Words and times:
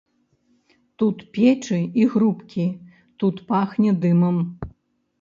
Тут 1.01 1.17
печы 1.35 1.79
і 2.03 2.07
грубкі, 2.15 2.67
тут 3.23 3.35
пахне 3.55 3.99
дымам. 4.03 4.45